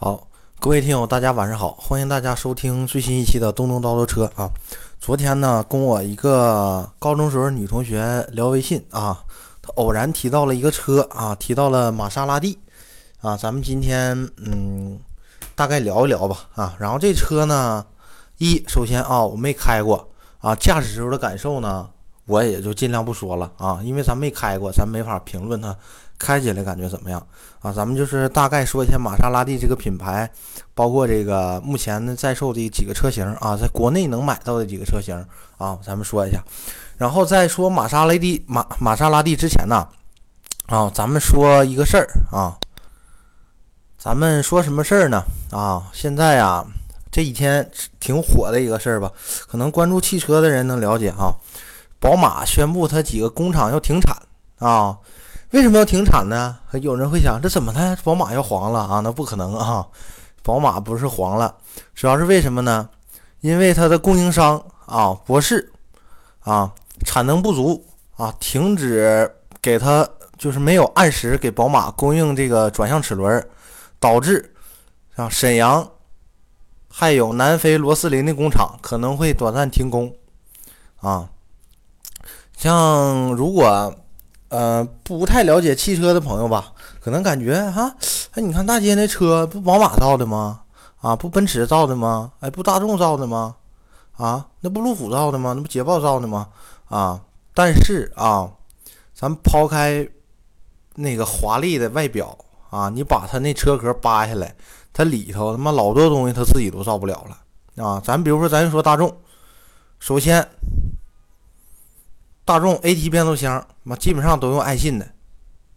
[0.00, 0.28] 好，
[0.60, 4.48] 各位听友，大家晚上好，欢迎大家收听最新一期的东东叨叨车啊。
[5.00, 9.24] 昨天呢，跟我一个高中时候女同学聊微信啊，
[9.60, 12.56] 她偶然提到了一个车啊，提到了玛莎拉蒂
[13.22, 13.36] 啊。
[13.36, 15.00] 咱们今天嗯，
[15.56, 16.76] 大概聊一聊吧啊。
[16.78, 17.84] 然后这车呢，
[18.36, 20.08] 一首先啊，我没开过
[20.38, 21.90] 啊，驾驶时候的感受呢，
[22.26, 25.76] 我也就尽量不说了啊，因为咱没开过，咱没法评论它。
[26.18, 27.24] 开起来感觉怎么样
[27.60, 27.72] 啊？
[27.72, 30.28] 咱们就是大概说一下玛莎拉蒂这个品牌，
[30.74, 35.14] 包括这个目前呢在售的几个车型啊，在国内能买到的几个车型
[35.56, 36.42] 啊，咱们说一下。
[36.96, 39.86] 然后在说玛莎拉蒂玛玛莎拉蒂之前呢，
[40.66, 42.58] 啊，咱们说一个事儿啊，
[43.96, 45.22] 咱们说什么事儿呢？
[45.52, 46.64] 啊，现在呀
[47.12, 49.12] 这几天挺火的一个事儿吧，
[49.46, 51.32] 可能关注汽车的人能了解哈。
[52.00, 54.16] 宝马宣布它几个工厂要停产
[54.58, 54.98] 啊。
[55.52, 56.58] 为什么要停产呢？
[56.82, 57.96] 有人会想，这怎么的？
[58.04, 59.00] 宝马要黄了啊？
[59.00, 59.86] 那不可能啊！
[60.42, 61.54] 宝马不是黄了，
[61.94, 62.86] 主要是为什么呢？
[63.40, 65.72] 因为它的供应商啊，博世
[66.40, 66.70] 啊，
[67.06, 67.82] 产能不足
[68.16, 73.48] 啊，停止给它，就是没有按时给宝马供应这个转向齿轮，
[73.98, 74.54] 导致
[75.16, 75.88] 啊，沈阳
[76.90, 80.14] 还有南非罗斯林的工厂可能会短暂停工
[81.00, 81.30] 啊。
[82.54, 83.94] 像如果。
[84.48, 87.94] 呃，不太了解汽车的朋友吧，可能感觉哈，
[88.32, 90.62] 哎，你看大街那车不宝马造的吗？
[91.00, 92.32] 啊，不奔驰造的吗？
[92.40, 93.56] 哎，不大众造的吗？
[94.16, 95.52] 啊，那不路虎造的吗？
[95.54, 96.48] 那不捷豹造的吗？
[96.88, 97.20] 啊，
[97.52, 98.50] 但是啊，
[99.14, 100.08] 咱抛开
[100.94, 102.36] 那个华丽的外表
[102.70, 104.54] 啊，你把它那车壳扒下来，
[104.94, 108.00] 它里头他妈老多东西它自己都造不了了啊。
[108.02, 109.14] 咱比如说，咱就说大众，
[109.98, 110.48] 首先。
[112.48, 115.06] 大众 AT 变速箱，妈基本上都用爱信的，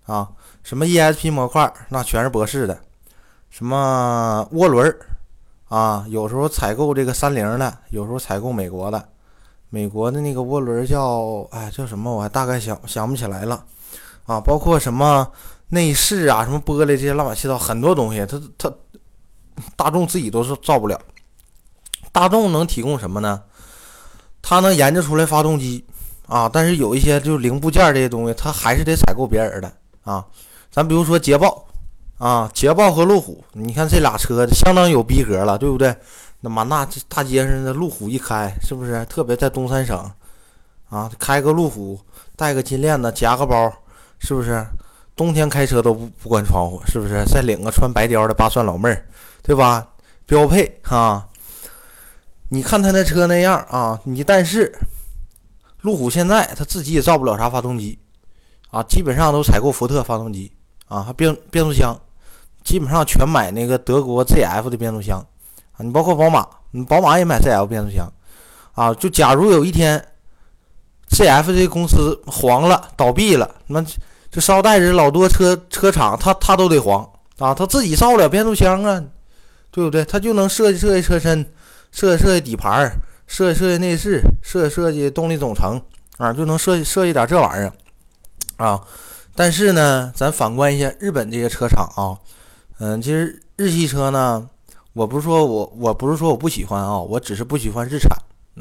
[0.06, 0.32] 啊，
[0.64, 2.80] 什么 ESP 模块，那全是博世的，
[3.50, 4.98] 什么涡轮
[5.68, 9.10] 啊，有时候采购这个三菱的，有时候采购美国的，
[9.70, 12.10] 美国的那个涡轮叫，哎，叫什么？
[12.10, 13.66] 我还大概想想不起来了，
[14.26, 15.30] 啊，包括什么
[15.72, 18.74] 内饰啊，什么玻璃这些乱七八糟很多东西，它它
[19.76, 20.98] 大众自己都是造不了，
[22.14, 23.44] 大众能提供什么呢？
[24.42, 25.86] 它能研制出来发动机。
[26.28, 29.72] 啊，但是有一些就是零部件这些东西，它还是得采购别人的
[30.04, 30.26] 啊。
[30.72, 31.66] 咱比如说捷豹
[32.18, 35.94] 啊，捷豹和路虎，你看这俩车相当有逼格了，对不对？
[36.40, 40.10] 那满大大街上的路虎一开，是不是特别在东三省
[40.90, 41.12] 啊？
[41.20, 42.00] 开个路虎，
[42.36, 43.72] 带个金链子，夹个包，
[44.20, 44.66] 是不是？
[45.14, 47.26] 冬天开车都不不关窗户，是不是？
[47.26, 49.06] 再领个穿白貂的八蒜老妹儿，
[49.44, 49.86] 对吧？
[50.26, 51.28] 标配哈。
[52.48, 54.74] 你看他那车那样啊，你但是。
[55.82, 57.98] 路虎现在他自己也造不了啥发动机，
[58.70, 60.52] 啊，基本上都采购福特发动机，
[60.88, 62.00] 啊，还变变速箱，
[62.64, 65.20] 基本上全买那个德国 ZF 的变速箱，
[65.72, 68.08] 啊，你包括宝马，你宝马也买 ZF 变速箱，
[68.74, 70.04] 啊，就假如有一天
[71.10, 73.84] ，ZF 这公司黄了倒闭了，那
[74.30, 77.04] 这捎带着老多车车厂他他都得黄，
[77.40, 79.04] 啊，他自己造不了变速箱啊，
[79.72, 80.06] 对不对？
[80.06, 81.44] 他就能设计设计车身，
[81.92, 82.92] 设计设计底盘。
[83.32, 85.82] 设计设计内饰，设计设计动力总成
[86.18, 87.72] 啊，就能设计设计点这玩意儿
[88.58, 88.84] 啊。
[89.34, 92.20] 但是呢，咱反观一下日本这些车厂啊，
[92.80, 94.50] 嗯，其实日系车呢，
[94.92, 98.12] 我不是说我我不是说我不喜欢啊，我只是不喜欢日产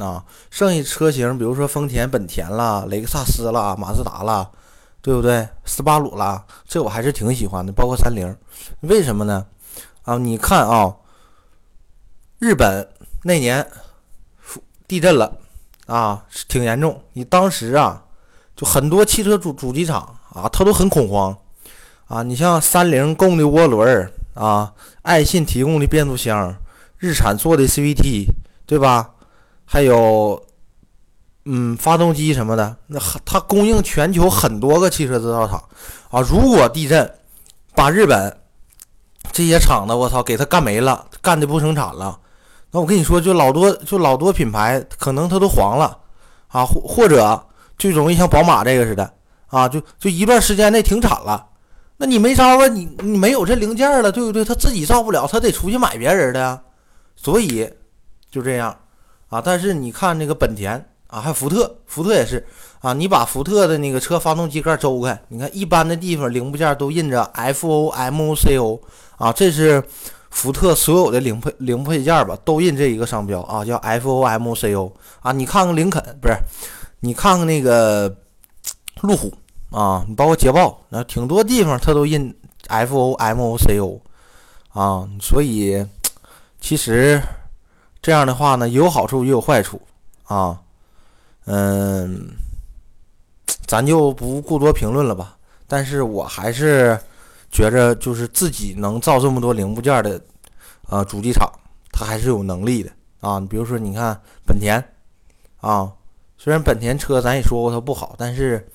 [0.01, 0.25] 啊。
[0.51, 4.49] 剩下车型，比如说丰田、本田啦、雷克萨斯啦、马自达啦，
[5.03, 5.49] 对不对？
[5.65, 8.37] 斯巴鲁啦，这我还是挺喜欢的，包括三菱。
[8.83, 9.45] 为什么呢？
[10.05, 10.95] 啊，你看啊，
[12.39, 12.89] 日本
[13.25, 13.67] 那年。
[14.91, 15.33] 地震了，
[15.87, 17.01] 啊，挺严重。
[17.13, 18.03] 你当时啊，
[18.57, 21.37] 就很多汽车主主机厂啊，他都很恐慌，
[22.09, 26.57] 啊，你像三菱供的涡轮啊，爱信提供的变速箱，
[26.99, 28.27] 日产做的 CVT，
[28.67, 29.11] 对吧？
[29.65, 30.43] 还有，
[31.45, 35.63] 嗯，发动机什么的，那它供应全球很多个汽车制造厂
[36.11, 36.21] 啊。
[36.21, 37.15] 如果地震
[37.77, 38.37] 把日本
[39.31, 42.19] 这些厂子，我操，给它干没了，干的不生产了。
[42.73, 45.99] 那我跟你说，就老多就老多品牌，可能它都黄了
[46.47, 47.45] 啊，或或者
[47.77, 49.13] 就容易像宝马这个似的
[49.49, 51.49] 啊，就就一段时间内停产了。
[51.97, 54.45] 那你没招啊，你你没有这零件了，对不对？
[54.45, 56.61] 他自己造不了，他得出去买别人的呀。
[57.17, 57.69] 所以
[58.31, 58.79] 就这样
[59.31, 59.43] 啊。
[59.45, 60.73] 但是你看那个本田
[61.09, 62.47] 啊，还有福特，福特也是
[62.83, 62.93] 啊。
[62.93, 68.81] 你把福特的那个车发动机盖周开，你看一般的地方零部件都印着 FOMCO
[69.17, 69.83] 啊，这是。
[70.31, 75.33] 福特所有的零配零配件吧，都印这一个商标啊，叫 FOMCO 啊。
[75.33, 76.35] 你看看林肯不是？
[77.01, 78.15] 你看看那个
[79.03, 79.33] 路虎
[79.71, 82.35] 啊，你包括捷豹，那挺多地方它都印
[82.69, 84.01] FOMCO
[84.73, 85.85] 啊，所以
[86.61, 87.21] 其实
[88.01, 89.81] 这样的话呢，有好处也有坏处
[90.25, 90.61] 啊。
[91.47, 92.31] 嗯，
[93.67, 95.37] 咱就不过多评论了吧。
[95.67, 96.99] 但是我还是
[97.51, 100.21] 觉着，就是自己能造这么多零部件的，
[100.89, 101.51] 呃，主机厂，
[101.91, 103.39] 它还是有能力的啊。
[103.39, 104.83] 你比如说，你看本田
[105.61, 105.93] 啊，
[106.39, 108.67] 虽然本田车咱也说过它不好，但是，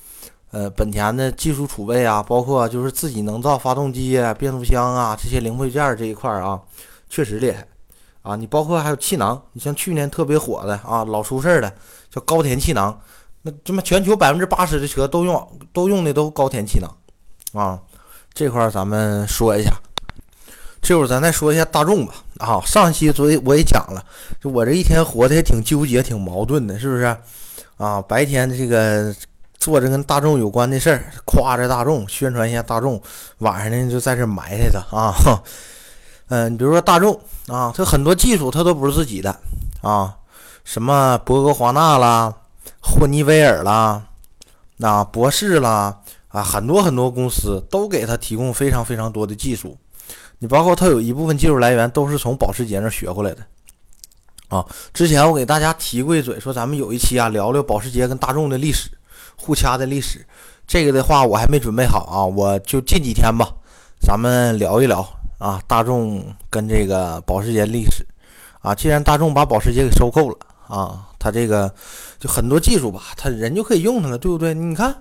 [0.52, 6.62] 呃，本田的技术储备啊，包括就是自己能造发动机啊、变速箱啊这些零配件这一块啊，
[7.10, 7.66] 确实厉害
[8.22, 8.36] 啊。
[8.36, 11.74] 你包括还有气囊，你像去年特别火的啊，老出事儿的
[12.10, 13.00] 叫高田气囊。
[13.42, 16.90] 那他妈全球百分之八十的车都用都用的都高田气囊，
[17.54, 17.80] 啊，
[18.36, 19.72] 这块儿咱们说一下。
[20.82, 22.14] 这会儿咱再说一下大众吧。
[22.38, 24.04] 啊，上期昨天我也讲了，
[24.42, 27.06] 就我这一天活的也挺纠结、挺矛盾的，是不是？
[27.78, 29.16] 啊，白天这个
[29.58, 33.00] 做着跟大众有关的事儿，夸着大众，宣传一下大众；
[33.38, 35.42] 晚上呢就在这埋汰他啊。
[36.28, 37.18] 嗯，比如说大众
[37.48, 39.34] 啊，它很多技术它都不是自己的
[39.82, 40.14] 啊，
[40.66, 42.34] 什么博格华纳啦。
[42.82, 44.04] 霍尼韦尔啦，
[44.78, 46.02] 那博士啦，
[46.36, 49.78] 啊，很多很多公司都给他提供非常非常多的技术。
[50.40, 53.42] 你包括他有一部分技术来源都是从保时捷那学回来的。
[54.50, 58.90] 啊，之前我给大家提过一嘴，说咱们有一期啊聊聊保时捷跟大众的历史，
[59.38, 60.28] 互掐的历史。
[60.68, 63.50] 这个的话我还没准备好啊，我就近几天吧，
[64.02, 65.08] 咱们聊一聊
[65.38, 68.06] 啊，大众跟这个保时捷历史。
[68.60, 71.08] 啊，既然大众把保时捷给收购了啊。
[71.18, 71.74] 他这个
[72.20, 74.54] 就很多技术吧，他人就可以用它了，对不对？
[74.54, 74.96] 你看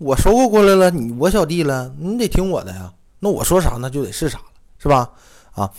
[0.00, 2.90] 我收购过来了，你我小弟了，你得听我的呀。
[3.18, 4.44] 那我说啥那就得是啥了，
[4.78, 5.10] 是吧？
[5.52, 5.70] 啊，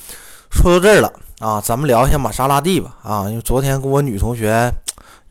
[0.52, 2.96] 说到这儿了啊，咱们聊一下玛莎拉蒂吧。
[3.02, 4.72] 啊，因为昨天跟我女同学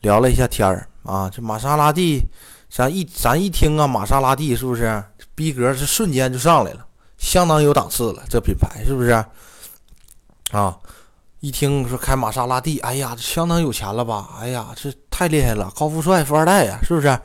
[0.01, 2.21] 聊了一下天儿啊，这玛莎拉蒂，
[2.69, 5.01] 咱一咱一听啊，玛莎拉蒂是不是
[5.33, 6.85] 逼格是瞬间就上来了，
[7.17, 9.11] 相当有档次了，这品牌是不是？
[10.51, 10.77] 啊。
[11.39, 14.31] 一听说开玛莎拉蒂，哎呀，相当有钱了吧？
[14.39, 17.17] 哎呀，这太厉害了，高富帅、富二代呀，是不是？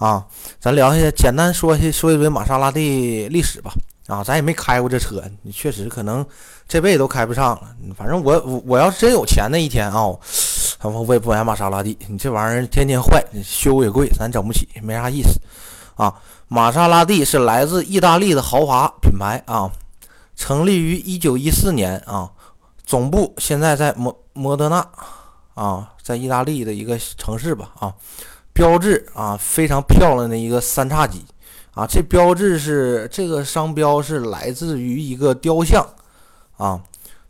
[0.00, 0.26] 啊，
[0.58, 3.72] 咱聊一下，简单说一说一堆玛莎拉蒂历史吧。
[4.06, 6.26] 啊，咱也没开过这车，你确实可能
[6.66, 7.68] 这辈子都开不上了。
[7.96, 10.04] 反正我我要是真有钱那一天啊，
[10.82, 11.96] 我我也不买玛莎拉蒂。
[12.08, 15.40] 你这玩意儿天天坏，修也贵，咱整不起，没啥意思。
[15.94, 16.12] 啊，
[16.48, 19.70] 玛莎拉蒂是来自意大利的豪华品牌啊，
[20.34, 22.28] 成立于一九一四年啊。
[22.84, 24.84] 总部现在在摩摩德纳，
[25.54, 27.94] 啊，在意大利的一个城市吧，啊，
[28.52, 31.24] 标志啊非常漂亮的一个三叉戟，
[31.74, 35.86] 啊，这标志是这个商标是来自于一个雕像，
[36.56, 36.80] 啊，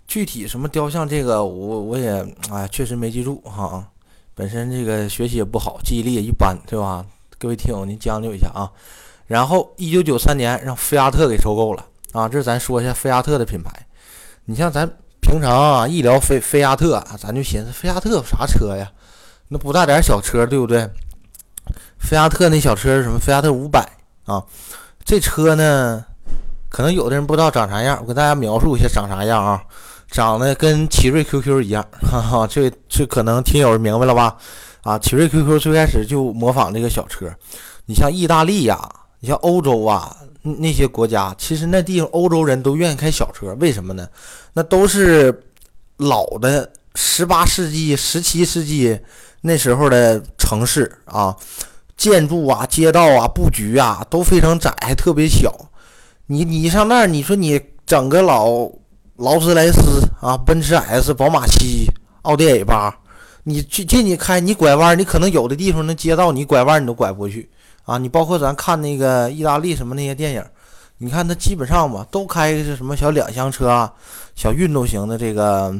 [0.07, 3.87] 具体什么雕像这个我我也哎确实没记住哈，
[4.35, 7.05] 本身这个学习也不好，记忆力也一般，对吧？
[7.39, 8.71] 各位听友您将就一下啊。
[9.27, 13.87] 然后一九九三年让菲亚特给收购了，啊，这咱说一下菲亚特的品牌，
[14.45, 14.91] 你像咱。
[15.23, 18.91] 平常啊，一聊菲菲亚特，咱就寻思菲亚特啥车呀？
[19.49, 20.91] 那不大点小车，对不对？
[21.99, 23.19] 菲亚特那小车是什么？
[23.19, 23.81] 菲亚特五百
[24.25, 24.43] 啊，
[25.05, 26.05] 这车呢，
[26.69, 29.63] 可能有的人不知道长啥样，我给大家描述一下长啥样啊，
[30.11, 34.37] 长得跟奇瑞 QQ 一样，哈哈，这这可能听友明白了吧？
[34.83, 37.31] 啊，奇瑞 QQ 最开始就模仿这个小车，
[37.87, 38.79] 你像意大利呀，
[39.21, 40.17] 你像欧洲啊。
[40.43, 44.09] 那些国家其实那地方欧洲人都愿意开小车，为什么呢？
[44.55, 45.43] 那都是
[45.99, 48.99] 老的十八世纪、十七世纪
[49.41, 51.35] 那时候的城市啊，
[51.97, 55.55] 建筑啊、街道啊、布局啊都非常窄，还特别小。
[56.27, 58.71] 你你上那儿，你说你整个老
[59.17, 61.87] 劳斯莱斯啊、奔驰 S、宝马七、
[62.23, 62.95] 奥迪 A 八，
[63.43, 67.51] 你去进去开，你拐弯，你可能有的地方那街道你拐弯你都拐不过去。
[67.85, 70.45] 啊，你包括咱看那个意大利什么那些电影，
[70.99, 73.93] 你看他基本上吧，都开的是什么小两厢车啊，
[74.37, 75.75] 小运动型的这个，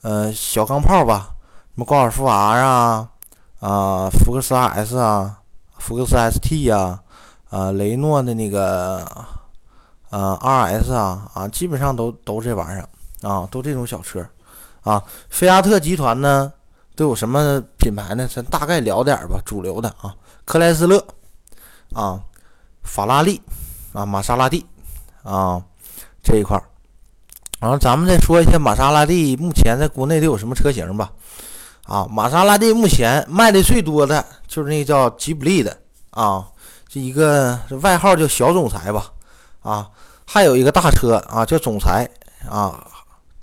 [0.00, 1.30] 呃，小钢炮吧，
[1.74, 3.08] 什么高尔夫 R 啊，
[3.58, 5.38] 啊，福克斯 RS 啊，
[5.78, 7.00] 福克斯 ST 呀，
[7.48, 8.98] 啊，雷诺的那个，
[10.10, 12.86] 啊，RS 啊，啊，基本上都都这玩意儿
[13.26, 14.22] 啊，都这种小车，
[14.82, 16.52] 啊，菲亚特集团呢
[16.94, 18.28] 都有什么品牌呢？
[18.28, 20.14] 咱大概聊点吧，主流的啊。
[20.44, 21.02] 克莱斯勒，
[21.94, 22.20] 啊，
[22.82, 23.40] 法拉利，
[23.94, 24.66] 啊，玛莎拉蒂，
[25.22, 25.64] 啊，
[26.22, 26.64] 这一块儿，
[27.60, 31.10] 然后咱们再说一下玛莎拉蒂目前在国内都有什么车型吧，
[31.92, 35.76] 啊，玛莎拉蒂目前卖的最多的就是那个叫吉普力的，
[36.08, 36.48] 啊，
[36.88, 39.12] 这一个外号叫小总裁吧，
[39.60, 39.90] 啊，
[40.24, 42.08] 还有一个大车啊叫总裁，
[42.48, 42.86] 啊，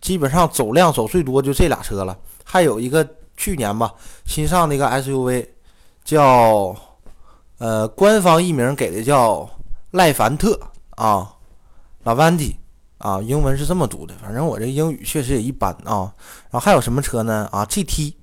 [0.02, 3.94] 基本上走量走最多就这俩车了，还有一个去年吧
[4.26, 5.48] 新上的一个 SUV
[6.04, 6.76] 叫。
[7.60, 9.46] 呃，官方译名给的叫
[9.92, 10.58] 赖凡特
[10.92, 11.30] 啊，
[12.06, 12.56] 拉万迪
[13.00, 16.08] 啊，英文是这么读的，反正我这英语确实也一般啊。
[16.50, 17.50] 然后还有什么车呢？
[17.52, 18.14] 啊，GT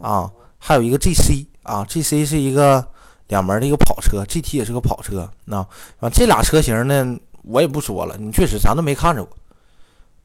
[0.00, 2.84] 啊，还有一个 GC 啊，GC 是一个
[3.28, 5.28] 两门的一个跑车，GT 也是个跑车。
[5.44, 5.58] 那
[6.00, 9.36] 啊，这俩车型呢，我也不说了，你确实咱都没看着过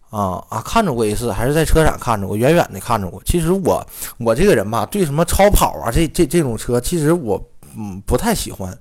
[0.10, 3.22] 啊啊，看着过一次，还是在车展看着过，远远的看着过。
[3.26, 3.86] 其实我
[4.18, 7.44] 我这个人吧，对什么超跑啊这这这种车，其实我
[7.76, 8.78] 嗯不太喜欢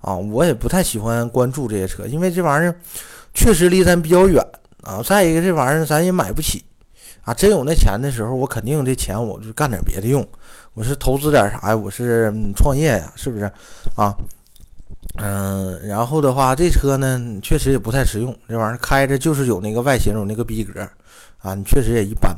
[0.00, 2.80] 啊，我也不太喜欢关注这些车，因为这玩意儿。
[3.38, 4.42] 确实离咱比较远
[4.82, 5.02] 啊！
[5.04, 6.64] 再一个，这玩意儿咱也买不起
[7.26, 7.34] 啊！
[7.34, 10.24] 真有那钱的时候，我肯定这钱我就干点别的用。
[10.74, 11.76] 我是投资点啥呀？
[11.76, 13.50] 我是创业呀，是不是
[13.96, 14.14] 啊？
[15.18, 18.32] 嗯，然后的话，这车呢，确实也不太实用。
[18.48, 20.80] 这玩意儿开着就是有那个外形，有那个逼格
[21.42, 22.32] 啊，你确实也一般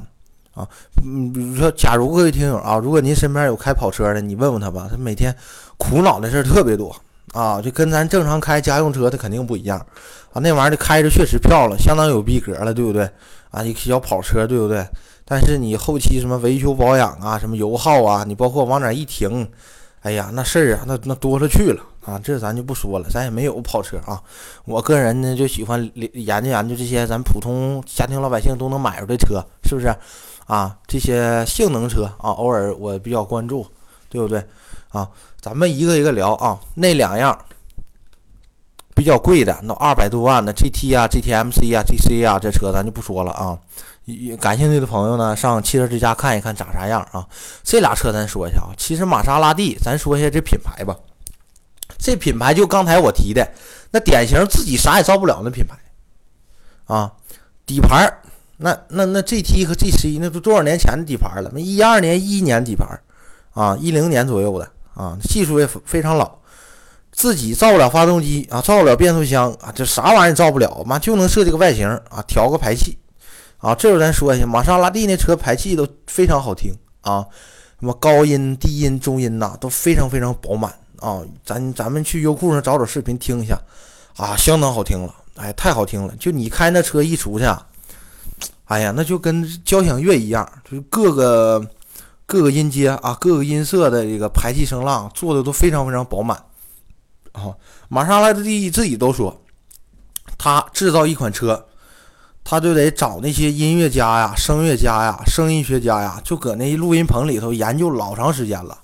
[0.54, 0.66] 啊。
[1.04, 5.36] 嗯，比如说，假如各位听友啊，如果您身边有开跑车的，你问问他吧，他每天
[5.76, 6.96] 苦恼的事儿特别多。
[7.34, 9.78] 啊，就跟咱正常开家用车的肯定不一样
[10.32, 10.40] 啊！
[10.40, 13.06] 那玩意儿开着确实漂亮，相当有逼格了，对不对？
[13.50, 14.86] 啊，一个小跑车，对不对？
[15.24, 19.48] 但是你后期什么维修保养啊，什么油耗啊，你包括往哪一停，
[20.02, 22.18] 哎呀，那事儿啊，那那多了去了啊！
[22.22, 24.22] 这咱就不说了，咱也没有跑车啊。
[24.64, 29.94] 我个人呢就喜欢研究研究这些咱普通家庭老百姓都能买着的车，是不是？
[30.46, 33.66] 啊，这些性能车啊，偶尔我比较关注，
[34.08, 34.42] 对不对？
[34.90, 35.08] 啊。
[35.40, 37.36] 咱们一个一个聊啊，那两样
[38.98, 43.56] 比较贵的，那二百多万的 GT 啊、GTMC 啊、GC 啊，这车咱就不说了啊。
[44.40, 47.24] 感兴趣的朋友呢，上汽车之家看一看长啥样啊。
[47.62, 48.74] 这俩车咱说一下啊。
[48.76, 50.96] 其实玛莎拉蒂，咱说一下这品牌吧。
[51.96, 53.48] 这品牌就刚才我提的
[53.92, 55.78] 那典型自己啥也造不了那品牌
[56.86, 57.12] 啊。
[57.64, 58.12] 底盘
[58.56, 61.48] 那那那 GT 和 GC 那都多少年前的底盘了？
[61.54, 63.00] 那一二年、一一年底盘
[63.52, 64.68] 啊，一零年左右的。
[64.94, 66.37] 啊，技术也非常老，
[67.18, 70.84] 自己造不了发动机啊，造不了变速箱啊，这啥玩意儿造不了？
[70.86, 72.96] 妈就能设计个外形啊，调个排气
[73.56, 73.74] 啊。
[73.74, 77.26] 这会咱说一下，玛莎拉蒂那车排气都非常好听啊，
[77.80, 81.20] 什么高音、低音、中音呐，都非常非常饱满啊。
[81.44, 83.60] 咱咱们去优酷上找找视频听一下
[84.16, 86.14] 啊，相当好听了，哎，太好听了。
[86.20, 87.66] 就你开那车一出去，啊
[88.66, 91.66] 哎呀，那就跟交响乐一样，就是各个。
[92.30, 96.38] 各个音阶啊，各个音色的这个排气声浪做的都非常非常饱满
[97.32, 97.54] 啊。
[97.88, 99.42] 玛莎拉蒂自己都说，
[100.36, 101.66] 他制造一款车，
[102.44, 108.78] 他就得找那些音乐家呀、声乐家呀、声音学家呀，就搁那录音棚里头研究老长时间了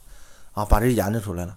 [0.53, 1.57] 啊，把这研究出来了。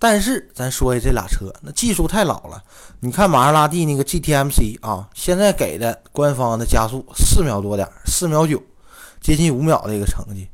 [0.00, 2.62] 但是咱说一下这俩车，那技术太老了。
[3.00, 8.62] 你看玛莎拉蒂那个 GTMC 啊，现在给的官方的加速四秒多点，四秒九，
[9.20, 10.48] 接近五秒的一个成绩。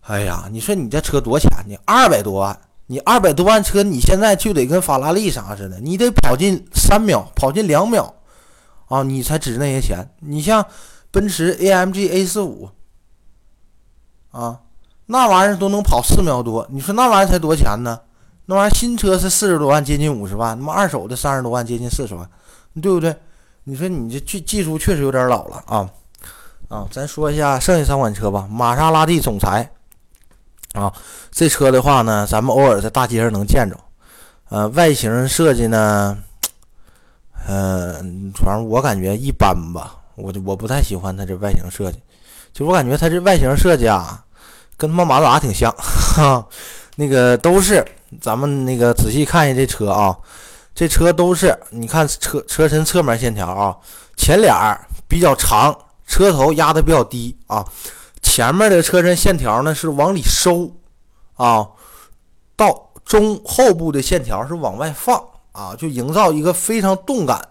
[0.00, 1.76] 哎呀，你说你这车多钱呢？
[1.84, 8.14] 二百多万，你二百多万车，你现在就得跟法拉利啥似的，你得跑进三秒，跑进两秒，
[8.88, 10.06] 啊，你才值那些钱。
[10.20, 10.64] 你像
[11.10, 12.70] 奔驰 AMG A 四五，
[14.30, 14.60] 啊，
[15.06, 18.00] 那玩意儿都能跑四秒多，你说那玩意儿才多钱呢？
[18.46, 22.28] 那玩意儿新车是四十多万，接近五十万，他妈二手的三十多万，接近四十万，
[22.80, 23.14] 对不对？
[23.64, 25.88] 你说你这技技术确实有点老了啊
[26.68, 26.88] 啊！
[26.90, 29.70] 咱说一下剩下三款车吧，玛莎拉蒂总裁。
[30.72, 30.92] 啊，
[31.30, 33.76] 这车的话呢，咱们偶尔在大街上能见着。
[34.48, 36.16] 呃，外形设计呢，
[37.46, 39.96] 嗯，反正我感觉一般吧。
[40.14, 41.98] 我就我不太喜欢它这外形设计，
[42.52, 44.22] 就我感觉它这外形设计啊，
[44.76, 45.70] 跟他妈马自达挺像。
[45.78, 46.46] 哈，
[46.96, 47.84] 那个都是
[48.20, 50.16] 咱们那个仔细看一下这车啊，
[50.74, 53.76] 这车都是你看车车身侧面线条啊，
[54.16, 54.54] 前脸
[55.08, 55.74] 比较长，
[56.06, 57.64] 车头压的比较低啊。
[58.34, 60.74] 前面的车身线条呢是往里收，
[61.34, 61.68] 啊，
[62.56, 65.22] 到中后部的线条是往外放
[65.52, 67.46] 啊，就营造一个非常动感、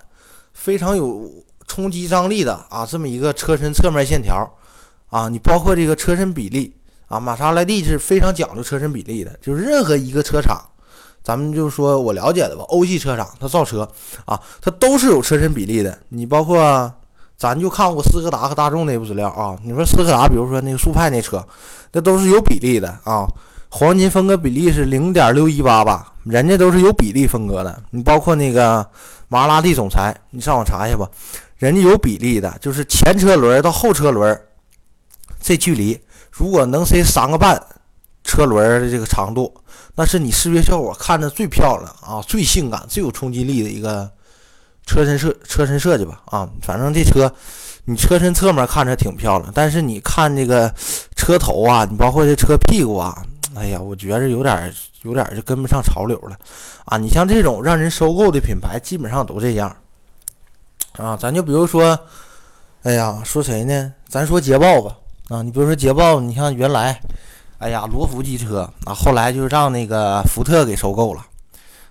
[0.54, 1.32] 非常有
[1.68, 4.52] 冲击张力的啊这么一个车身侧面线条
[5.12, 5.30] 啊。
[5.30, 10.60] 你包括这个车身比例啊，玛莎拉蒂是非常讲究车身比例的，就是任何一个车厂，
[11.22, 13.88] 咱们就说我了解的吧，欧系车厂它造车
[14.26, 16.00] 啊，它都是有车身比例的。
[16.10, 16.92] 你包括。
[17.42, 21.44] 咱就看过斯柯达和大众那部资料啊，你说斯柯达，比如说那个速派那车，
[21.92, 23.26] 那都是有比例的啊，
[23.68, 27.82] 黄金分割比例是零点六一八吧，人家都是有比例分割的。
[27.90, 28.88] 你包括那个
[29.28, 31.10] 玛莎拉蒂总裁，你上网查一下吧，
[31.58, 34.40] 人家有比例的，就是前车轮到后车轮
[35.42, 37.60] 这距离，如果能塞三个半
[38.24, 39.52] 车轮的这个长度，
[39.96, 44.12] 那是你视觉效果看着最漂亮啊，最性感、最有冲击力的一个。
[44.92, 47.32] 车身设车身设计吧，啊，反正这车，
[47.86, 50.70] 你车身侧面看着挺漂亮，但是你看这个
[51.16, 53.24] 车头啊，你包括这车屁股啊，
[53.56, 56.38] 哎呀，我觉着有点有点就跟不上潮流了，
[56.84, 59.74] 啊，你像这种让人收购的品牌，基本上都这样，
[60.98, 61.98] 啊，咱就比如说，
[62.84, 63.94] 哎呀，说谁呢？
[64.10, 64.98] 咱说捷豹吧。
[65.30, 67.00] 啊，你比如说捷豹，你像原来，
[67.60, 71.26] 哎呀，罗孚机车啊，后来就让那个福特给收购了。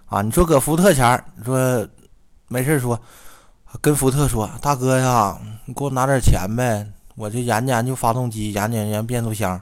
[0.05, 1.87] 啊，你说搁福特前儿，你说
[2.53, 3.01] 没事说，
[3.81, 9.61] 跟福特说，大哥呀，你给我拿点钱呗，我就研究研究发动机，研究研究变速箱。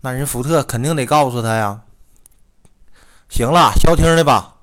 [0.00, 1.80] 那人福特肯定得告诉他呀。
[3.28, 4.54] 行了，消停的吧。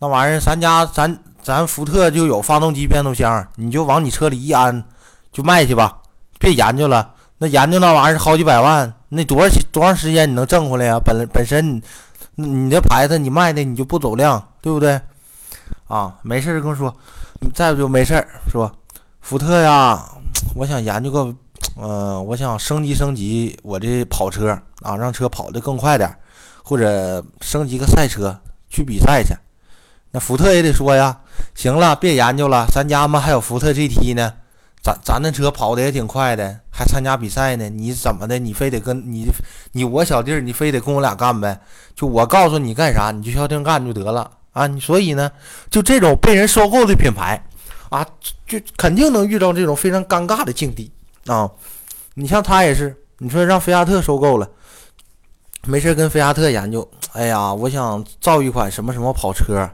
[0.00, 4.82] 那玩意儿，咱家咱咱福特就有发动机、变速箱，你就往你车里一安，
[5.30, 5.98] 就卖去吧，
[6.40, 7.14] 别研究了。
[7.38, 10.98] 那研究那玩意儿好几百万，那多少多长时间你能挣回来呀？
[10.98, 11.80] 本本身，
[12.34, 15.00] 你这牌子你卖的你就不走量，对不对？
[15.86, 16.94] 啊，没事跟我说。
[17.54, 18.70] 再不就没事儿说，
[19.20, 20.04] 福特呀，
[20.56, 21.34] 我想研究个，
[21.76, 24.50] 嗯，我想升级升级我这跑车
[24.82, 26.12] 啊，让车跑得更快点，
[26.64, 28.36] 或者升级个赛车
[28.68, 29.34] 去比赛去。
[30.10, 31.20] 那福特也得说呀，
[31.54, 34.34] 行了，别研究了，咱家嘛还有福特 GT 呢，
[34.82, 37.68] 咱咱那车跑的也挺快的，还参加比赛呢。
[37.68, 38.36] 你怎么的？
[38.38, 39.28] 你非得跟你
[39.72, 41.60] 你我小弟儿，你非得跟我俩干呗？
[41.94, 44.28] 就我告诉你干啥，你就消停干就得了
[44.58, 44.66] 啊！
[44.66, 45.30] 你所以呢，
[45.70, 47.40] 就这种被人收购的品牌
[47.90, 48.04] 啊，
[48.46, 50.90] 就肯定能遇到这种非常尴尬的境地
[51.26, 51.48] 啊。
[52.14, 54.48] 你像他也是，你说让菲亚特收购了，
[55.66, 59.70] 没事跟菲亚特研究，哎呀，我想造一款什么什么跑车。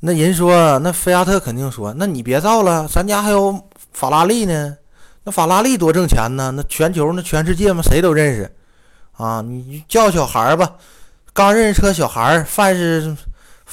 [0.00, 4.76] 那人说，那菲亚特肯定说，那你别造了，咱家还有法拉利呢。
[5.24, 8.50] 那法拉利多挣钱呢，那全球那全世界嘛，谁都认识
[9.12, 9.40] 啊。
[9.42, 10.72] 你叫小孩吧，
[11.32, 13.16] 刚认识车小孩，凡是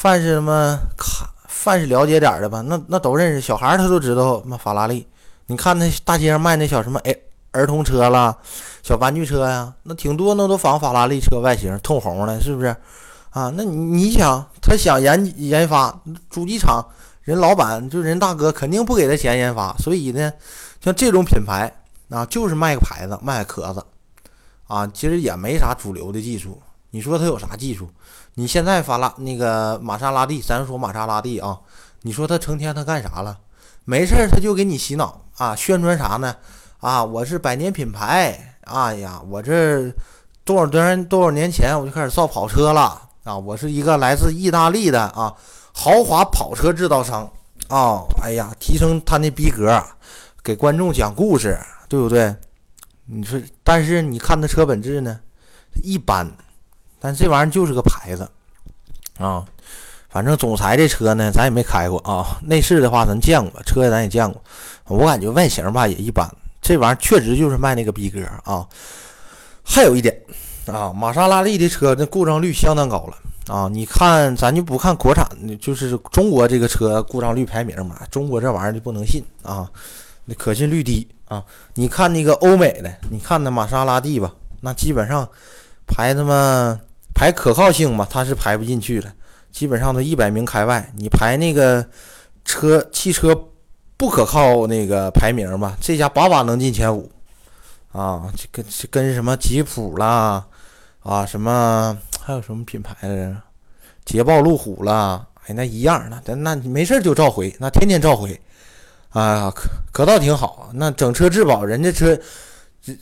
[0.01, 3.41] 凡是什么看，凡是了解点的吧，那那都认识。
[3.41, 5.05] 小孩他都知道嘛，法拉利。
[5.47, 7.13] 你看那大街上卖那小什么哎
[7.51, 8.37] 儿童车啦，
[8.81, 12.67] 小玩具车呀，那挺多，那都仿法拉利车外形，通红的，是不是？
[13.31, 15.93] 啊，那你你想，他想研研发
[16.29, 16.81] 主机厂，
[17.23, 20.31] 人老板就人大哥肯定不给他钱研发，所以呢，
[20.79, 21.69] 像这种品牌
[22.09, 23.85] 啊，就是卖个牌子，卖个壳子，
[24.65, 26.57] 啊，其实也没啥主流的技术。
[26.91, 27.89] 你说他有啥技术？
[28.35, 31.59] 你现在法拉那个玛莎拉蒂，咱说玛莎拉蒂啊，
[32.01, 33.37] 你说他成天他干啥了？
[33.85, 36.35] 没事他就给你洗脑啊，宣传啥呢？
[36.79, 39.91] 啊，我是百年品牌，哎呀，我这
[40.43, 43.01] 多少多少多少年前我就开始造跑车了。
[43.23, 45.35] 啊，我是一个来自意大利的啊
[45.73, 47.29] 豪华跑车制造商
[47.67, 49.83] 啊，哎呀，提升他那逼格，
[50.41, 52.35] 给观众讲故事，对不对？
[53.05, 55.19] 你说，但是你看他车本质呢，
[55.83, 56.31] 一般，
[56.99, 58.29] 但这玩意儿就是个牌子
[59.17, 59.45] 啊。
[60.09, 62.39] 反正总裁这车呢，咱也没开过啊。
[62.43, 64.41] 内饰的话，咱见过，车咱也见过，
[64.87, 66.29] 我感觉外形吧也一般。
[66.61, 68.67] 这玩意儿确实就是卖那个逼格啊。
[69.63, 70.15] 还有一点。
[70.65, 73.17] 啊，玛莎拉蒂的车那故障率相当高了
[73.51, 73.67] 啊！
[73.71, 79.67] 你看，咱就不看国产的，就是中国这个车故障率排名嘛，中国这玩意儿就不能信啊，
[80.25, 81.43] 那可信率低啊！
[81.73, 84.31] 你看那个欧美的，你看那玛莎拉蒂吧，
[84.61, 85.27] 那基本上
[85.87, 86.79] 排他妈
[87.19, 89.11] 排可靠性嘛，它是排不进去的，
[89.51, 90.89] 基本上都一百名开外。
[90.95, 91.85] 你排那个
[92.45, 93.37] 车汽车
[93.97, 97.11] 不可靠那个排名吧，这家把把能进前五
[97.91, 98.31] 啊！
[98.37, 100.45] 这跟跟什么吉普啦。
[101.01, 103.35] 啊，什么还有什么品牌的？
[104.05, 108.39] 捷豹、路虎了，哎，那一样，那那没事就召回，那天天召回，
[109.09, 110.69] 啊，可可倒挺好。
[110.73, 112.17] 那整车质保，人家车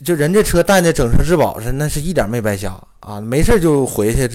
[0.04, 4.28] 就人家车带的整车质保是，那是一点没白瞎啊，没事就回去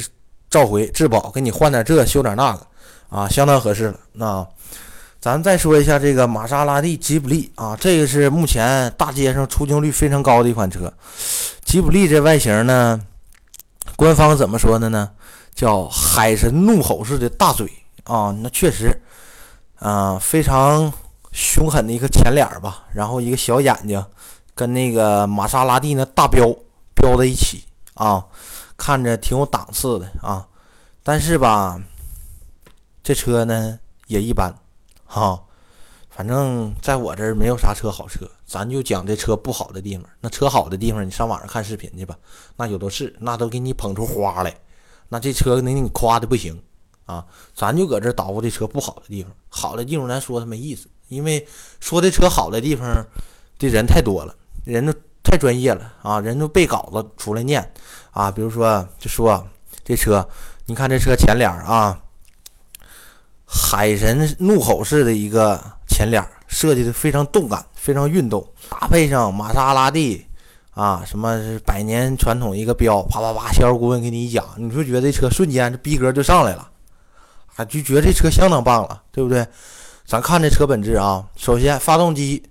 [0.50, 2.68] 召回质保，给你换点这修点那个，
[3.10, 4.00] 啊，相当合适了。
[4.14, 4.48] 那
[5.20, 10.92] 咱再说一下这个玛莎拉蒂吉普力啊，这个是目前大街上出镜率非常高的一款车。
[11.64, 13.00] 吉普力这外形呢？
[13.96, 15.12] 官方怎么说的呢？
[15.54, 17.72] 叫海神怒吼式的大嘴
[18.06, 18.92] 啊，那确实，
[19.78, 20.92] 啊，非常
[21.32, 24.04] 凶狠的一个前脸吧，然后一个小眼睛，
[24.56, 26.56] 跟那个玛莎拉蒂那大标
[26.94, 27.64] 标在一起
[27.96, 28.26] 啊，
[28.78, 30.48] 看着挺有档次的啊。
[31.04, 31.82] 但是吧，
[33.04, 34.54] 这车呢也一般，
[35.06, 35.44] 哈，
[36.10, 38.30] 反正在我这儿没有啥车好车。
[38.46, 42.16] 咱就讲这车不好的地方，那车好的地方，你上网上看视频去吧，
[42.56, 44.56] 那有的是，那都给你捧出花来，
[45.10, 46.62] 那这车能给你夸的不行
[47.08, 47.26] 啊。
[47.56, 51.48] 咱就搁这捣鼓这车不好的地方，好的地方咱说它没意思，因为
[51.80, 52.88] 说这车好的地方
[53.58, 57.74] 的人太多了，人都太专业了啊，人都背稿子出来念
[58.12, 58.30] 啊。
[58.32, 59.46] 比如说就说
[59.84, 60.28] 这车，
[60.66, 62.00] 你看这车前脸啊，
[63.46, 66.24] 海神怒吼式的一个前脸。
[66.46, 70.24] 设计的非常动感，非常运动，搭配上玛莎拉蒂
[70.70, 76.70] 啊，什么是百年传统一个标，啪啪啪，销售顾问给你一讲，你就觉得这车瞬间这逼格就上来了，
[77.56, 79.44] 啊，就觉得这车相当棒了，对不对？
[80.06, 82.44] 咱看这车本质啊，首先发动机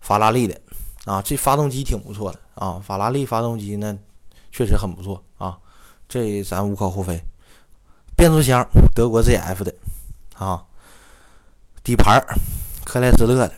[0.00, 0.60] 法拉利的
[1.06, 3.96] 啊，这发动机挺不错的啊，法拉利发动机呢
[4.52, 5.56] 确实很不错啊，
[6.06, 7.18] 这咱无可厚非。
[8.14, 9.74] 变速箱德国 ZF 的
[10.36, 10.64] 啊，
[11.84, 12.22] 底盘
[12.84, 13.52] 克莱斯勒的，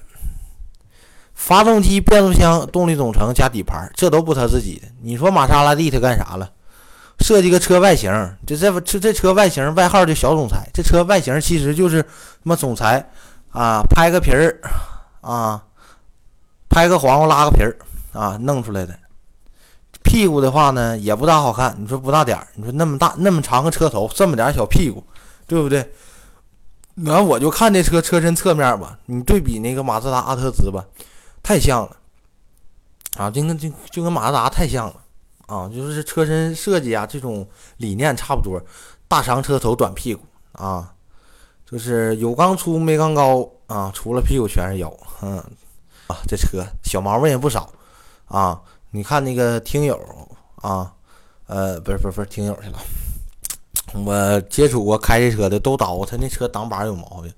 [1.33, 4.89] 发动机、变速箱、动力总成加底盘，这都不他自己的。
[5.01, 6.51] 你说玛莎拉蒂他干啥了？
[7.21, 8.11] 设计个车外形，
[8.47, 10.69] 这这这这车外形外号就小总裁。
[10.75, 12.09] 这车外形其实就是他
[12.43, 13.11] 妈总裁
[13.51, 14.61] 啊，拍个皮儿
[15.21, 15.65] 啊，
[16.69, 17.77] 拍个黄瓜拉个皮儿
[18.13, 18.99] 啊，弄出来的。
[20.03, 21.77] 屁股的话呢，也不大好看。
[21.79, 22.47] 你说不大点儿？
[22.55, 25.03] 你说那么大那么长个车头，这么点小屁股，
[25.47, 25.91] 对不对？
[27.05, 30.85] 完我就看这车车身侧面吧，你对比那个马自达阿特兹吧，
[31.43, 31.97] 太像了
[33.17, 34.97] 啊，就跟就就跟马自达太像了
[35.47, 38.61] 啊，就是车身设计啊，这种理念差不多。
[39.07, 40.93] 大长车头，短屁股啊，
[41.71, 44.93] 就是有缸粗没缸高啊，除了屁股全是腰。
[45.23, 45.43] 嗯
[46.09, 47.73] 啊，这车小毛病也不少
[48.27, 48.61] 啊。
[48.91, 49.99] 你看那个听友
[50.57, 50.93] 啊，
[51.47, 52.79] 呃，不是不是不是听友去了。
[54.05, 57.33] 我接触过开这车的都叨，他那车挡板有毛病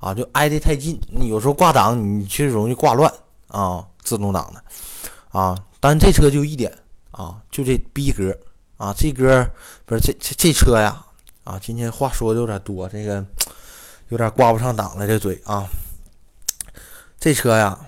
[0.00, 3.12] 啊，就挨得太近，你有时候挂档你确实容易挂乱
[3.48, 5.56] 啊，自动挡的啊。
[5.78, 6.76] 但这车就一点
[7.10, 8.36] 啊，就这逼格
[8.76, 9.48] 啊，这歌
[9.84, 11.04] 不是这这这车呀
[11.44, 13.24] 啊，今天话说的有点多，这个
[14.08, 15.66] 有点挂不上档了这嘴啊。
[17.18, 17.78] 这车呀，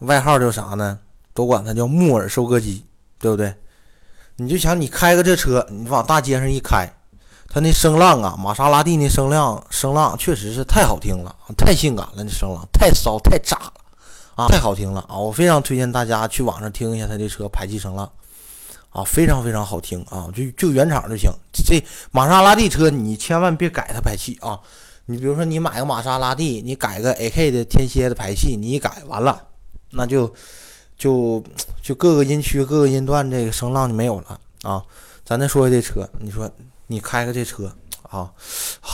[0.00, 0.98] 外号叫啥呢？
[1.32, 2.84] 都管它叫木耳收割机，
[3.18, 3.54] 对不对？
[4.36, 6.90] 你就想你开个这车，你往大街上一开，
[7.48, 13.72] 它那声浪啊，玛莎拉蒂那声浪，声浪确实是太好听了，太性感了，那声浪太骚太炸了
[14.34, 15.18] 啊，太好听了啊！
[15.18, 18.10] 我非常推荐大家去网上听一下它这车排气声浪
[18.90, 21.30] 啊，非常非常好听啊，就就原厂就行。
[21.52, 24.58] 这玛莎拉蒂车你千万别改它排气啊！
[25.06, 29.42] 你比如说你买个玛莎拉蒂，你改个 AK 的天蝎的排气，你一改完了，
[29.90, 30.34] 那就。
[31.00, 31.42] 就
[31.80, 34.84] 就各个音区、各个音段，这个声浪就没有了啊！
[35.24, 36.52] 咱再说这车，你说
[36.88, 38.30] 你开个这车啊，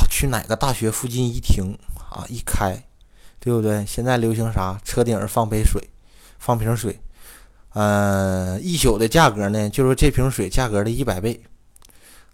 [0.09, 1.76] 去哪个大学附近一停
[2.09, 2.80] 啊，一开，
[3.40, 3.85] 对不对？
[3.85, 4.80] 现在流行啥？
[4.85, 5.82] 车顶上放杯水，
[6.38, 7.00] 放瓶水，
[7.72, 11.42] 呃，一宿的价格呢，就是这瓶水价格的一百倍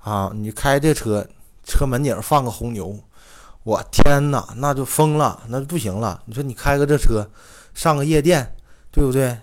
[0.00, 0.30] 啊！
[0.34, 1.26] 你开这车，
[1.64, 2.94] 车门顶放个红牛，
[3.62, 6.22] 我天哪，那就疯了，那就不行了！
[6.26, 7.26] 你说你开个这车，
[7.74, 8.54] 上个夜店，
[8.90, 9.38] 对不对？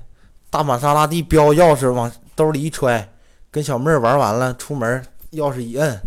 [0.50, 3.08] 大玛莎拉蒂标钥匙往兜里一揣，
[3.52, 6.02] 跟小妹儿玩完了，出门钥匙一摁，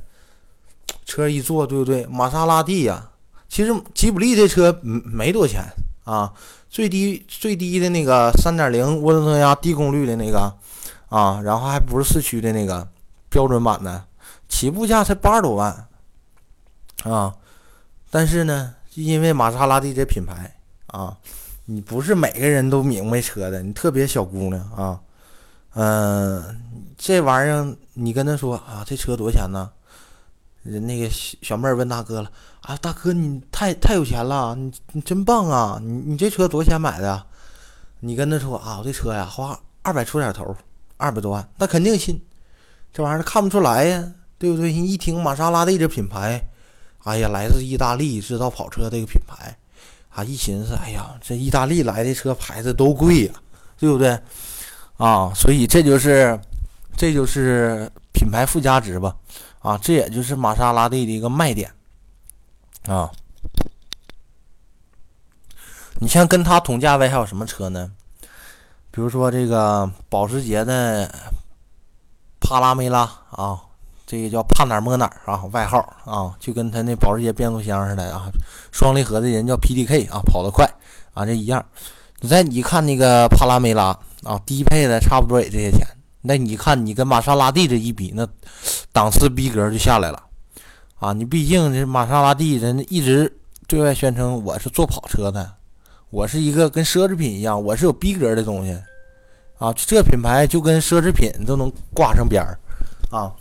[1.05, 2.05] 车一坐，对不对？
[2.07, 3.11] 玛莎拉蒂呀，
[3.49, 5.65] 其实吉普力这车没多钱
[6.03, 6.33] 啊，
[6.69, 10.53] 最低最低的那个三点零涡轮增压低功率的那个
[11.09, 12.89] 啊，然后还不是四驱的那个
[13.29, 14.05] 标准版的，
[14.49, 15.87] 起步价才八十多万
[17.05, 17.33] 啊，
[18.11, 20.57] 但是呢，因为玛莎拉蒂这品牌
[20.89, 21.17] 啊。
[21.65, 25.01] 你不是每个人都明白车的，你特别小姑娘啊，
[25.75, 26.61] 嗯，
[26.99, 29.71] 这玩意儿你跟他说啊，这车多少钱呢？
[30.63, 37.27] 人那个小小妹儿问大哥了啊，大哥你太太有钱了，你你真棒啊，你你这车多少钱买的？
[38.01, 40.57] 你跟他说啊，我这车呀花二百出点头，
[40.97, 42.21] 二百多万，那肯定信，
[42.93, 44.73] 这玩意儿看不出来呀，对不对？
[44.73, 46.41] 一听玛莎拉蒂这品牌，
[47.05, 49.57] 哎呀，来自意大利制造跑车这个品牌。
[50.15, 53.33] 啊，一寻思，哎呀，这意大利来的车牌子都贵呀，
[53.79, 54.19] 对不对？
[54.99, 56.39] 啊，所以这就是，
[56.97, 59.17] 这就是品牌附加值吧？
[59.61, 61.73] 啊，这也就是玛莎拉蒂的一个卖点
[62.87, 63.11] 啊。
[65.99, 67.91] 你像跟它同价位还有什么车呢？
[68.91, 71.11] 比如说这个保时捷的
[72.41, 73.61] 帕拉梅拉啊。
[74.13, 78.31] 这个叫怕哪儿摸哪儿啊，外号啊，就跟他那保时捷变速箱似的啊。
[78.71, 80.69] 双离合的人叫 PDK 啊，跑得快
[81.15, 81.65] 啊，这一样。
[82.21, 83.85] 你再你看那个帕拉梅拉
[84.23, 85.81] 啊，低配的差不多也这些钱。
[86.21, 88.29] 那你看你跟玛莎拉蒂这一比，那
[88.93, 90.23] 档次逼格就下来了
[90.99, 91.15] 啊。
[91.15, 93.35] 你毕竟这玛莎拉蒂人一直
[93.67, 95.55] 对外宣称我是做跑车的，
[96.11, 98.79] 我是一个跟奢侈品一样，我是有逼格的东西
[99.57, 99.73] 啊。
[99.73, 102.59] 这品牌就跟奢侈品都能挂上边儿
[103.11, 103.33] 啊。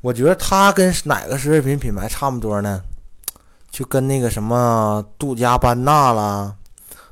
[0.00, 2.82] 我觉得它跟哪个奢侈品品牌差不多呢？
[3.68, 6.54] 就跟那个什么杜嘉班纳啦，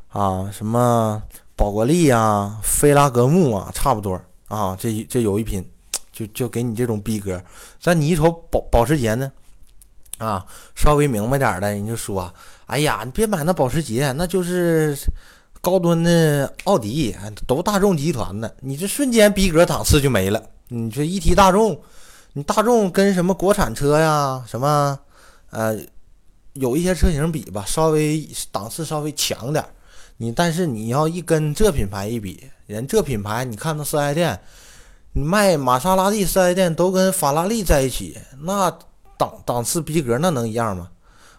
[0.09, 1.21] 啊，什么
[1.57, 4.19] 宝格丽啊、菲拉格慕啊，差不多
[4.49, 4.75] 啊。
[4.79, 5.63] 这这有一品，
[6.11, 7.43] 就就给你这种逼格。
[7.83, 9.31] 但你一瞅保保时捷呢，
[10.17, 12.33] 啊，稍微明白点的人就说
[12.65, 14.97] ：“哎呀，你别买那保时捷，那就是
[15.61, 17.15] 高端的奥迪，
[17.47, 18.57] 都大众集团的。
[18.61, 20.43] 你这瞬间逼格档次就没了。
[20.69, 21.79] 你这一提大众。”
[22.37, 24.99] 你大众跟什么国产车呀，什么，
[25.51, 25.79] 呃，
[26.55, 29.71] 有一些车型比吧，稍微档次稍微强点儿。
[30.17, 34.41] 你但是你要一跟这品牌一比，人这品牌你看那四 S 店，
[35.13, 38.69] 你卖玛莎拉蒂四 S 店都跟法拉利在一起，那
[39.17, 40.91] 档档次逼格那能一样吗？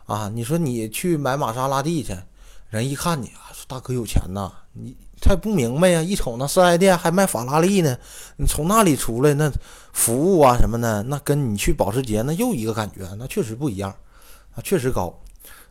[0.06, 2.18] 啊，你说你去买玛莎拉蒂去，
[2.70, 7.98] 人一看你啊，大哥有钱呐，你他不明白呀，一瞅那四 S 店还卖法拉利呢，
[8.38, 9.52] 你从那里出来那
[9.94, 13.96] 服务啊什么的，那跟你去保时捷那又一个感觉，那确实不一样
[14.56, 15.22] 啊，确实高。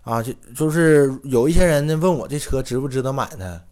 [0.03, 3.63] 啊，就就是有一些人呢问我这车值不值得买呢？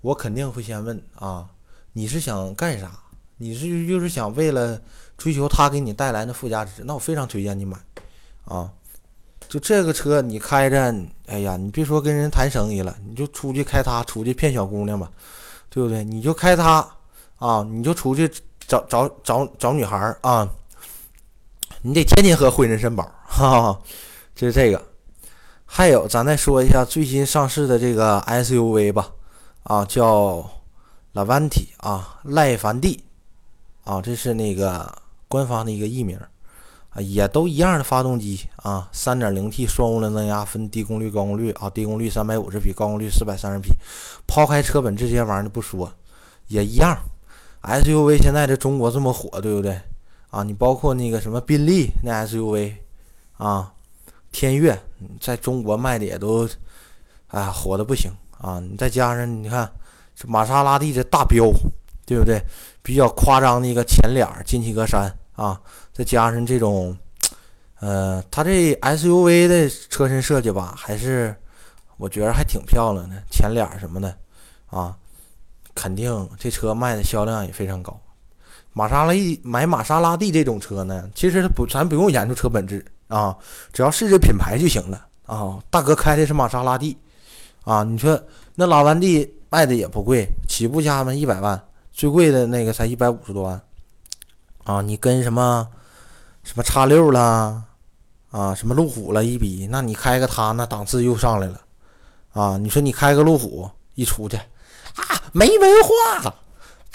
[0.00, 1.46] 我肯定会先问啊，
[1.92, 2.92] 你是想干啥？
[3.38, 4.80] 你是就是想为了
[5.18, 6.82] 追求它给你带来的附加值？
[6.84, 7.76] 那我非常推荐你买
[8.44, 8.70] 啊！
[9.48, 10.94] 就这个车你开着，
[11.26, 15.10] 哎呀，你别说跟人谈生意了，你就出去开它，出去骗小姑娘吧，
[15.70, 16.02] 对不对？
[16.04, 16.86] 你就开它
[17.38, 18.30] 啊，你就出去
[18.66, 20.48] 找找找找女孩啊，
[21.82, 23.80] 你得天天喝汇仁参宝， 哈哈，
[24.34, 24.82] 就是这个。
[25.68, 29.10] 还有，咱再说一下最新上市的这个 SUV 吧，
[29.64, 30.48] 啊，叫
[31.12, 33.02] Lavanti 啊，赖凡蒂
[33.84, 34.96] 啊，这是那个
[35.28, 36.18] 官方的一个译名
[36.98, 43.70] 也都一样的发动机啊三点零 T 双涡轮增压，分低功率、高功率啊，低功率三百五十匹，高功率四百三十匹。
[44.26, 45.92] 抛开车本这些玩意儿不说，
[46.48, 46.98] 也一样。
[47.62, 49.80] SUV 现在这中国这么火，对不对？
[50.30, 52.72] 啊，你包括那个什么宾利那 SUV
[53.36, 53.72] 啊。
[54.32, 54.78] 天悦
[55.18, 56.46] 在中国卖的也都，
[57.28, 58.60] 哎，火的不行啊！
[58.60, 59.70] 你再加上你看
[60.14, 61.50] 这玛莎拉蒂这大标，
[62.04, 62.42] 对不对？
[62.82, 65.58] 比较夸张的一个前脸进气格栅啊，
[65.96, 66.94] 再加上这种，
[67.80, 71.34] 呃，它这 SUV 的车身设计吧，还是
[71.96, 74.14] 我觉得还挺漂亮的，前脸什么的
[74.66, 74.94] 啊，
[75.74, 77.98] 肯定这车卖的销量也非常高。
[78.74, 82.84] 玛莎拉蒂买玛莎拉蒂这种车呢，其实不，咱不用研究车本质。
[83.08, 83.38] 啊，
[83.72, 85.56] 只要是这品牌就行了啊！
[85.70, 86.98] 大哥开的是玛莎拉蒂
[87.62, 88.20] 啊，你说
[88.56, 93.62] 那拉完蒂卖的也不贵，起步价嘛一百万，最贵的那个才一百五十多万
[94.64, 94.82] 啊！
[94.82, 95.68] 你跟什么
[96.46, 97.64] 什么叉六啦
[98.30, 101.60] 啊，什么路虎了一比，那你开个它那档次又上来了
[102.32, 102.56] 啊！
[102.56, 106.32] 你说你开个路虎一出去啊，没文化。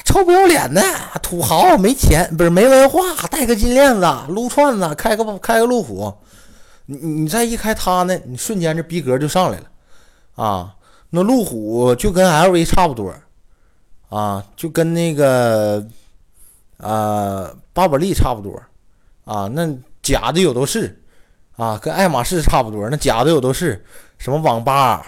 [0.05, 0.81] 臭不要脸的
[1.21, 6.13] 土豪，没钱不是没文化，戴个金链子，撸串子，开个开个路虎，
[6.85, 9.65] 你你再一开它呢，你瞬间这逼格就上来了
[10.35, 10.75] 啊！
[11.09, 13.13] 那路虎就跟 LV 差不多
[14.07, 15.85] 啊，就跟那个
[16.77, 18.61] 啊巴宝莉差不多
[19.31, 19.65] 啊，那
[20.01, 21.01] 假的有都是
[21.55, 23.81] 啊，跟爱马仕差不多，那假的有都是
[24.17, 25.05] 什么网吧、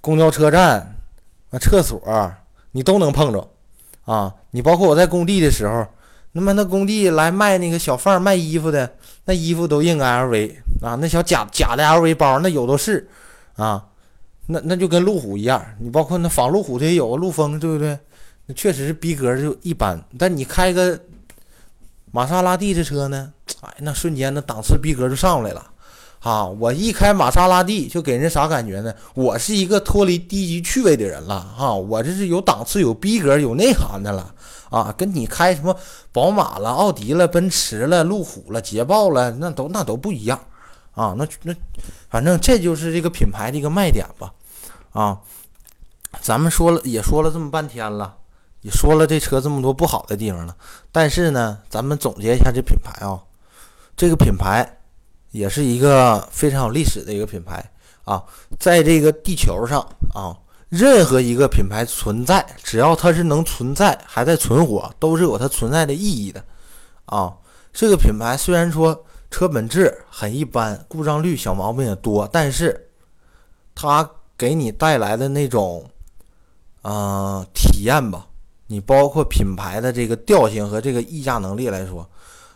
[0.00, 0.96] 公交车站、
[1.50, 2.02] 啊厕所，
[2.72, 3.48] 你都能碰着。
[4.04, 5.86] 啊，你包括我在工地的时候，
[6.32, 8.96] 那么那工地来卖那个小贩卖衣服的，
[9.26, 13.08] 那衣服都印个 LV 啊，那小假假的 LV 包那有都是
[13.54, 13.86] 啊，
[14.46, 17.96] 那那就跟路虎一样，你包括那仿路虎的也有陆风，对不对？
[18.46, 20.98] 那确实是逼格就一般，但你开个
[22.12, 25.66] 玛莎拉蒂这车呢，哎，那瞬间那档次逼格就上来了。
[26.20, 26.46] 啊！
[26.46, 28.94] 我一开玛莎拉蒂就给人啥感觉呢？
[29.14, 31.74] 我是一个脱离低级趣味的人了啊！
[31.74, 34.32] 我这是有档次、有逼格、有内涵的了
[34.70, 34.94] 啊！
[34.96, 35.76] 跟你开什么
[36.12, 40.38] 宝马了、奥迪了、奔驰了、路虎了、捷豹了，那都那都不一样
[40.94, 41.12] 啊！
[41.18, 41.52] 那那
[42.08, 44.32] 反正这就是这个品牌的一个卖点吧
[44.92, 45.18] 啊！
[46.20, 48.14] 咱们说了也说了这么半天了，
[48.62, 50.56] 也说了这车这么多不好的地方了，
[50.90, 53.22] 但是呢，咱们总结一下这品牌啊，
[53.96, 54.78] 这个品牌。
[55.32, 57.64] 也是一个非常有历史的一个品牌
[58.04, 58.22] 啊，
[58.58, 59.80] 在这个地球上
[60.12, 60.36] 啊，
[60.68, 66.44] 任何一个品牌存在，只要它是能存在，还在存活，都是有它存在的意义的
[67.06, 67.34] 啊。
[67.72, 72.90] 这个品牌虽然说车本质很一般，故障率小毛病也多，但是
[73.74, 75.82] 它给你带来的那种
[76.82, 78.26] 啊体验吧，
[78.66, 82.08] 你包括品牌的这个调性和这个溢价能力来说，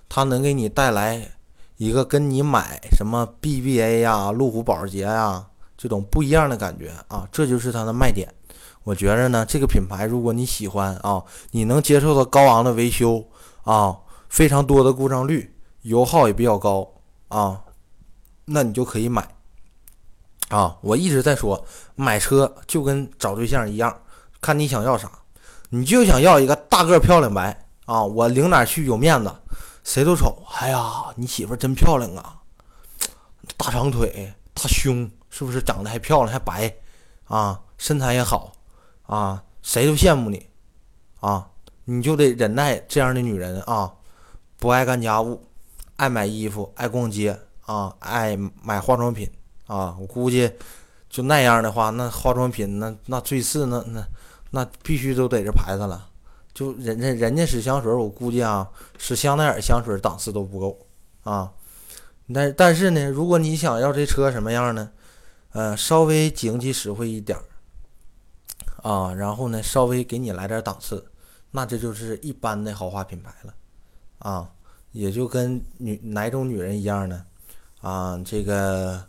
[0.08, 1.32] 它能给你带来。
[1.78, 8.26] 一个跟你买什么 BBA 呀、路虎保时捷呀这种不一样的感觉啊，这就是它的卖点。
[8.82, 13.22] 我觉着呢，这个品牌如果你喜欢啊，你能接受到高昂的维修
[13.64, 13.94] 啊，
[14.30, 16.94] 非常多的故障率，油耗也比较高
[17.28, 17.60] 啊，
[18.46, 19.28] 那你就可以买
[20.48, 20.78] 啊。
[20.80, 21.62] 我一直在说，
[21.94, 23.94] 买车就跟找对象一样，
[24.40, 25.12] 看你想要啥，
[25.70, 29.32] 你就想要一个大个漂亮白啊，我领哪去有面子。
[29.84, 32.38] 谁都瞅，哎呀，你媳妇真漂亮啊，
[33.56, 36.74] 大长腿，大胸，是不是长得还漂亮，还白，
[37.26, 38.52] 啊，身材也好，
[39.04, 40.44] 啊，谁都羡慕你，
[41.20, 41.48] 啊，
[41.84, 43.92] 你就得忍耐这样的女人啊，
[44.58, 45.40] 不爱干家务，
[45.94, 49.30] 爱买衣服，爱逛街，啊，爱买化妆品，
[49.68, 50.50] 啊，我估计
[51.08, 54.04] 就那样的话，那化妆品那那最次那那
[54.56, 56.08] 那必须都得这牌子了。
[56.54, 58.66] 就人家人家使香水，我估计啊，
[58.96, 60.86] 使香奈儿香水档次都不够
[61.24, 61.52] 啊。
[62.32, 64.90] 但但是呢，如果你想要这车什么样呢？
[65.52, 67.44] 呃，稍微经济实惠一点儿
[68.82, 71.04] 啊，然后呢，稍微给你来点档次，
[71.50, 73.54] 那这就是一般的豪华品牌了
[74.18, 74.50] 啊。
[74.92, 77.26] 也就跟女哪种女人一样呢？
[77.82, 79.04] 啊，这个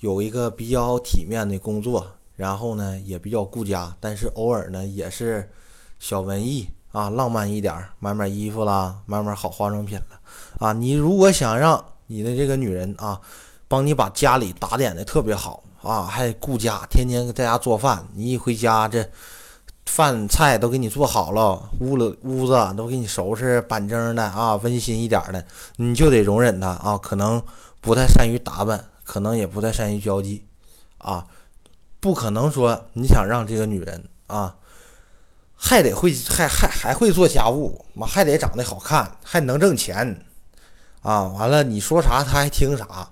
[0.00, 5.50] 有一个比较体面的工作，然后呢也比较顾家，但是偶尔呢也是
[5.98, 6.68] 小文艺。
[6.92, 10.20] 啊，浪漫一点，买买衣服啦，买买好化妆品了。
[10.58, 13.18] 啊，你如果想让你的这个女人啊，
[13.66, 19.02] 帮你把家里打点的特别好啊，还顾家，天天在家做饭，你一回家这
[19.86, 25.42] 饭菜都给你做好了，屋了屋子都给你收拾板正的啊，温馨一点的，
[25.76, 27.42] 你就得容忍她啊，可能
[27.80, 30.44] 不太善于打扮，可能也不太善于交际，
[30.98, 31.26] 啊，
[32.02, 34.56] 不可能说你想让这个女人啊。
[35.64, 40.24] 还得会，还还还会做家务，妈还得长得好看，还能挣钱，
[41.02, 43.08] 啊，完了你说啥他还听啥，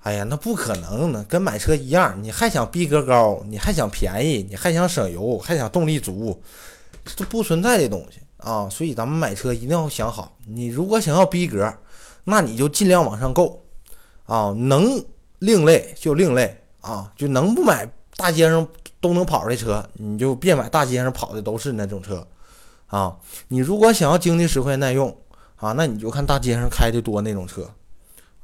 [0.00, 6.42] 哎呀，那不可能呢，跟买车一样，你还想逼格高，你还想便宜，你还想省油，还想动力足，
[7.04, 8.66] 这不存在的东西啊！
[8.70, 11.70] 所以咱们买车一定要想好，你如果想要逼格，
[12.24, 13.62] 那你就尽量往上够，
[14.24, 15.04] 啊，能
[15.40, 17.86] 另类就另类啊，就能不买
[18.18, 18.68] 大街上。
[19.00, 22.26] 都能跑的车，你就别买大街上跑的都是那种车，
[22.88, 25.16] 啊，你如果想要经济实惠耐用
[25.54, 27.70] 啊，那你就看大街上开的多那种车，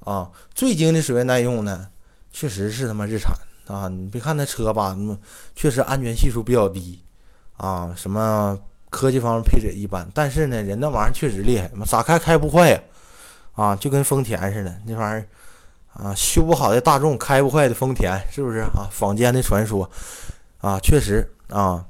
[0.04, 1.90] 啊，最经济实惠耐用的
[2.30, 3.32] 确实是他妈日产。
[3.66, 4.96] 啊，你别看那车吧，
[5.56, 7.02] 确实安全系数比较低，
[7.56, 8.56] 啊，什么
[8.90, 12.80] 科技方面配置也一般，但是呢，人那玩意儿确实厉害，咋开开不坏呀，
[13.54, 15.26] 啊，就跟丰田似的那玩意儿，
[15.94, 18.88] 啊，修不好的大众开不坏的丰田，是不是啊？
[18.90, 19.88] 坊间的传说。
[20.58, 21.84] 啊，确实啊，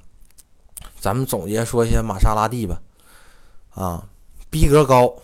[0.98, 2.82] 咱们总结说一下玛莎拉蒂吧，
[3.70, 4.08] 啊，
[4.50, 5.14] 逼格高，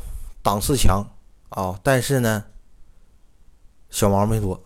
[0.41, 1.05] 档次强
[1.49, 2.45] 啊，但是呢，
[3.91, 4.63] 小毛没多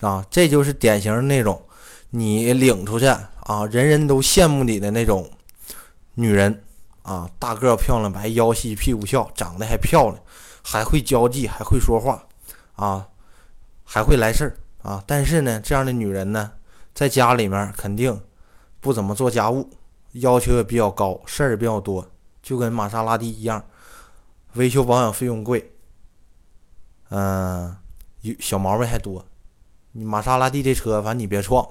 [0.00, 1.62] 啊，这就是典型那种
[2.08, 5.30] 你领出去啊，人人都羡慕你的那种
[6.14, 6.64] 女人
[7.02, 10.18] 啊，大个漂亮白，腰细屁股翘，长得还漂亮，
[10.62, 12.24] 还会交际，还会说话
[12.76, 13.06] 啊，
[13.92, 14.56] 还会来事儿
[14.88, 16.52] 啊，但是呢，这样的女人呢。
[16.92, 18.20] 在家里面肯定
[18.80, 19.68] 不怎么做家务，
[20.12, 22.06] 要求也比较高，事儿也比较多，
[22.40, 23.64] 就跟玛莎拉蒂一样，
[24.54, 25.72] 维修保养费用贵，
[27.08, 27.76] 嗯，
[28.20, 29.24] 有小毛病还多。
[29.92, 31.66] 你玛莎拉蒂这车，反正你别撞，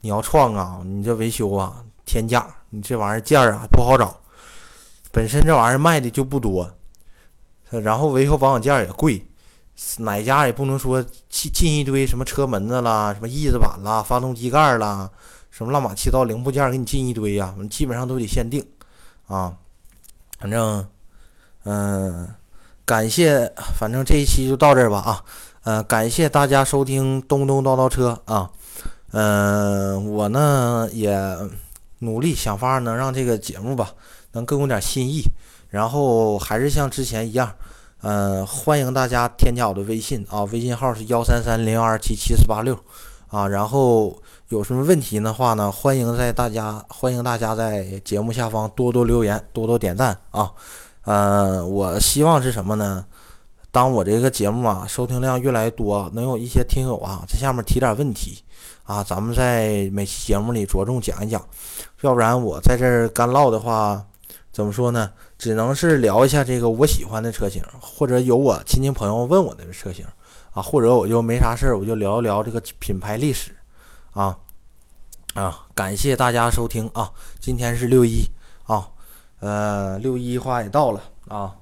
[0.00, 4.20] 你要撞啊，你这维修啊，天价，你这玩意儿件儿啊不好找，
[5.10, 6.70] 本身这玩意儿卖的就不多，
[7.70, 9.27] 然后维修保养件儿也贵。
[9.98, 15.08] 哪家也不能说进进一堆什么车门子啦、什么翼子板啦、发动机盖啦，
[15.50, 18.64] 什么乱码七糟零部件给你进一堆呀，基本上都得限定
[19.28, 19.54] 啊。
[20.38, 20.86] 反正，
[21.64, 22.28] 嗯，
[22.84, 25.24] 感谢，反正这一期就到这儿吧啊。
[25.62, 28.50] 呃，感谢大家收听东东叨叨车啊。
[29.12, 31.16] 嗯，我呢也
[32.00, 33.92] 努力想法能让这个节目吧
[34.32, 35.22] 能更有点新意，
[35.70, 37.54] 然后还是像之前一样。
[38.00, 42.78] 嗯，欢迎大家添加我的微信啊，微信号是幺三三零二七七四八六
[43.26, 43.48] 啊。
[43.48, 44.16] 然后
[44.50, 50.52] 有什么问题的话呢，欢迎在大家欢迎大家在节目下方多多留言，多多点赞啊。
[51.06, 53.04] 嗯，我希望是什么呢？
[53.72, 58.44] 当我这个节目啊收听量越来越多，能有一些听友啊在下面提点问题
[58.84, 61.44] 啊，咱们在每期节目里着重讲一讲，
[62.02, 64.04] 要不然我在这儿干唠的话。
[64.58, 65.12] 怎么说呢？
[65.38, 70.04] 只能是聊一下这个我喜欢的车型，或者有我亲戚朋友问我的车型
[70.50, 73.52] 啊，或者我就没啥事儿，我就聊一聊这个品牌历史
[74.10, 74.36] 啊
[75.34, 75.64] 啊！
[75.76, 77.12] 感谢大家收听啊！
[77.38, 78.24] 今天是六一
[78.64, 78.88] 啊，
[79.38, 81.54] 呃，六一花也到了啊，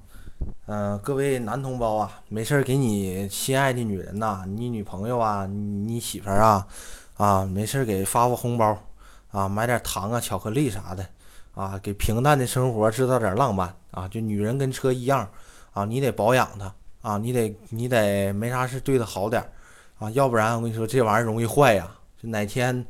[0.65, 6.67] 嗯，各位男同胞啊，没事儿给你心爱的女人呐，你女朋友啊，你媳妇儿啊
[7.17, 8.75] 啊，没事儿给发发红包
[9.29, 11.07] 啊，买点糖啊、巧克力啥的。
[11.57, 14.07] 啊，给平淡的生活制造点浪漫啊！
[14.07, 15.27] 就女人跟车一样
[15.73, 19.43] 啊，你得保养它啊，你得你得没啥事对它好点
[19.97, 21.89] 啊，要不然我跟你说这玩意儿容易坏呀，
[22.21, 22.85] 这哪天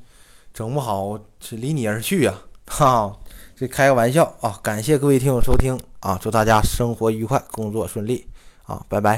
[0.54, 2.34] 整不好是离你而去呀！
[2.66, 3.18] 哈，
[3.56, 4.60] 这开个玩笑啊！
[4.62, 8.28] 感谢各位听友收听啊，祝大家生活愉快，工作顺利
[8.66, 8.86] 啊！
[8.90, 9.18] 拜拜。